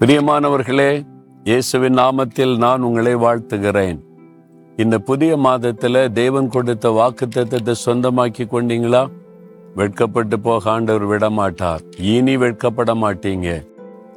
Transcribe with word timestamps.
பிரியமானவர்களே 0.00 1.06
இயேசுவின் 1.44 1.94
நாமத்தில் 1.94 2.56
நான் 2.56 2.80
உங்களை 2.80 3.14
வாழ்த்துகிறேன். 3.14 3.98
இந்த 4.76 4.98
புதிய 4.98 5.36
மாதத்துல 5.36 6.12
தேவன் 6.12 6.48
கொடுத்த 6.48 6.90
வாக்குத்தத்தத்தை 6.90 7.74
சொந்தமாக்கி 7.86 8.44
கொண்டீங்களா? 8.44 9.08
வெட்கப்பட்டு 9.74 10.40
போக 10.40 10.70
ஆண்டவர் 10.70 11.08
விடமாட்டார். 11.08 11.78
இனி 11.98 12.36
வெட்கப்பட 12.36 12.94
மாட்டீங்க. 12.94 13.66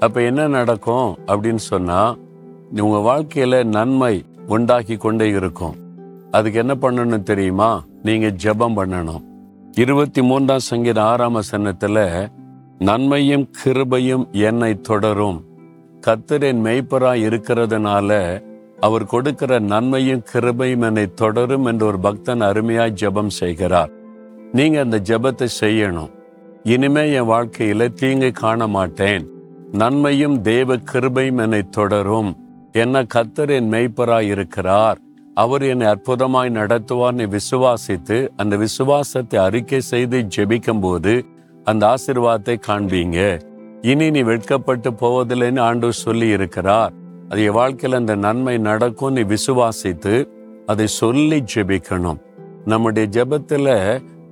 அப்ப 0.00 0.22
என்ன 0.22 0.46
நடக்கும் 0.46 1.18
அப்படின்னு 1.26 1.54
சொன்னா 1.54 2.16
உங்க 2.76 2.98
வாழ்க்கையில 3.10 3.64
நன்மை 3.64 4.24
உண்டாக்கி 4.46 4.96
கொண்டே 4.96 5.28
இருக்கும். 5.28 5.76
அதுக்கு 6.30 6.58
என்ன 6.58 6.74
பண்ணணும் 6.74 7.22
தெரியுமா? 7.22 7.84
நீங்க 8.02 8.26
ஜெபம் 8.26 8.78
பண்ணணும். 8.78 9.22
இருபத்தி 9.72 10.22
மூன்றாம் 10.22 10.58
சங்கீத 10.58 11.04
ஆறாம் 11.04 11.36
வசனத்துல 11.36 12.28
நன்மையும் 12.78 13.50
கிருபையும் 13.64 14.30
என்னை 14.30 14.80
தொடரும். 14.80 15.44
கத்தரின் 16.06 16.60
மெய்ப்பராய் 16.66 17.22
இருக்கிறதுனால 17.28 18.10
அவர் 18.80 19.04
கொடுக்கிற 19.04 19.58
நன்மையும் 19.58 20.24
கிருபையும் 20.32 20.84
என்னை 20.88 21.06
தொடரும் 21.14 21.64
என்று 21.64 21.86
ஒரு 21.86 21.98
பக்தன் 21.98 22.40
அருமையாய் 22.40 22.98
ஜெபம் 23.00 23.32
செய்கிறார். 23.40 23.90
நீங்க 24.52 24.80
அந்த 24.80 24.98
ஜெபத்தை 24.98 25.48
செய்யணும். 25.60 26.12
இனிமே 26.62 27.12
என் 27.12 27.28
வாழ்க்கையில 27.30 27.88
தீங்கு 27.92 28.30
காண 28.32 28.66
மாட்டேன். 28.66 29.24
நன்மையும் 29.72 30.42
தேவ 30.42 30.76
கிருபையும் 30.92 31.42
என்னை 31.42 31.62
தொடரும். 31.70 32.30
என்ன 32.72 33.02
கத்தர் 33.14 33.48
என் 33.48 33.72
மெய்ப்பராய் 33.72 34.30
இருக்கிறார். 34.34 34.98
அவர் 35.34 35.62
என்னை 35.62 35.86
அற்புதமாய் 35.86 36.56
நடத்துவார்னு 36.60 37.26
விசுவாசித்து 37.36 38.28
அந்த 38.36 38.56
விசுவாசத்தை 38.56 39.40
அறிக்கை 39.40 39.80
செய்து 39.80 40.20
ஜெபிக்கும் 40.36 40.80
போது 40.80 41.14
அந்த 41.64 41.94
ஆசிர்வாதத்தை 41.94 42.56
காண்பீங்க. 42.68 43.18
இனி 43.90 44.06
நீ 44.14 44.20
வெட்கப்பட்டு 44.28 44.90
போவதில்லைன்னு 45.00 45.60
ஆண்டு 45.60 45.88
சொல்லி 46.04 46.28
இருக்கிறார் 46.36 46.92
அது 47.28 47.40
என் 47.48 47.56
வாழ்க்கையில் 47.58 47.98
அந்த 47.98 48.14
நன்மை 48.24 48.54
நடக்கும் 48.68 49.14
நீ 49.16 49.22
விசுவாசித்து 49.32 50.14
அதை 50.72 50.86
சொல்லி 51.00 51.38
ஜெபிக்கணும். 51.54 52.20
நம்முடைய 52.64 53.06
ஜெபத்தில் 53.16 53.74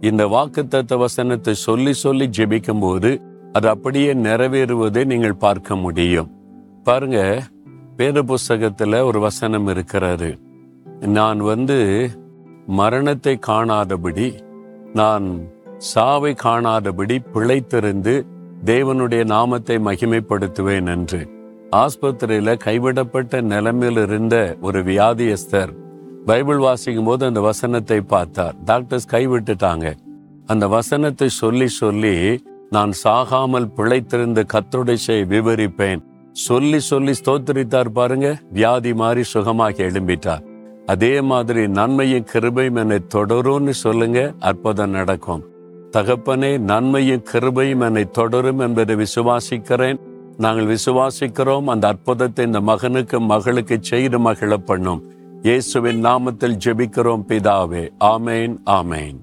இந்த 0.09 0.23
வாக்குத்தத்த 0.35 0.97
வசனத்தை 1.05 1.55
சொல்லி 1.67 1.93
சொல்லி 2.05 2.27
ஜெபிக்கும் 2.39 2.83
போது 2.85 3.11
அது 3.53 3.67
அப்படியே 3.69 4.11
நிறைவேறுவதை 4.27 5.03
நீங்கள் 5.13 5.43
பார்க்க 5.45 5.77
முடியும். 5.85 6.31
பாருங்க 6.87 7.19
வேத 7.99 8.19
புஸ்தகத்தில் 8.31 8.99
ஒரு 9.09 9.19
வசனம் 9.21 9.69
இருக்கிறாரு 9.69 10.31
நான் 11.19 11.41
வந்து 11.53 11.79
மரணத்தை 12.81 13.35
காணாதபடி 13.49 14.29
நான் 15.01 15.27
சாவை 15.93 16.33
காணாதபடி 16.45 17.17
பிழைத்திருந்து 17.35 18.15
தேவனுடைய 18.65 19.25
நாமத்தை 19.25 19.77
மகிமைப்படுத்துவேன் 19.77 20.87
என்று. 20.87 21.29
ஆஸ்பத்திரியில 21.71 22.57
கைவிடப்பட்ட 22.57 23.41
நிலைமையில் 23.41 24.03
இருந்த 24.03 24.57
ஒரு 24.61 24.83
வியாதியஸ்தர் 24.83 25.73
பைபிள் 26.25 26.57
வாசிக்கும் 26.57 27.05
போது 27.05 27.27
அந்த 27.27 27.41
வசனத்தை 27.41 28.01
பார்த்தார். 28.01 28.55
டாக்டர்ஸ் 28.65 29.09
கைவிட்டுட்டாங்க. 29.11 29.95
அந்த 30.47 30.69
வசனத்தை 30.69 31.29
சொல்லி 31.29 31.69
சொல்லி 31.69 32.43
நான் 32.71 32.93
சாகாமல் 33.05 33.69
பிழைத்திருந்த 33.77 34.43
கத்தொடைசை 34.53 35.27
விவரிப்பேன். 35.27 36.03
சொல்லி 36.33 36.79
சொல்லி 36.79 37.13
ஸ்தோத்திரித்தார் 37.13 37.89
பாருங்க. 37.89 38.39
வியாதி 38.53 38.95
மாறி 38.95 39.23
சுகமாக 39.23 39.83
எழும்பிட்டார். 39.83 40.45
அதே 40.87 41.21
மாதிரி 41.21 41.69
நன்மையும் 41.69 42.27
கிருபையும் 42.33 42.77
என்னை 42.77 42.99
தொடரும்னு 43.15 43.71
சொல்லுங்க. 43.71 44.33
அற்புதம் 44.39 44.91
நடக்கும். 44.91 45.45
தகப்பனே 45.95 46.59
நன்மையும் 46.59 47.25
கிருபையும் 47.33 47.81
என்னை 47.81 48.05
தொடரும் 48.11 48.59
என்பதை 48.59 48.95
விசுவாசிக்கிறேன். 48.97 49.99
நாங்கள் 50.37 50.77
விசுவாசிக்கிறோம் 50.77 51.65
அந்த 51.65 51.89
அற்புதத்தை 51.89 52.47
இந்த 52.47 52.61
மகனுக்கு 52.61 53.21
மகளுக்கு 53.21 53.79
செய்து 53.81 54.19
மகிழ 54.19 54.57
பண்ணும். 54.57 55.03
இயேசுவின் 55.43 56.05
நாமத்தில் 56.05 56.59
ஜெபிக்கிறோம் 56.65 57.25
பிதாவே. 57.29 57.85
ஆமேன் 58.01 58.57
ஆமேன். 58.67 59.19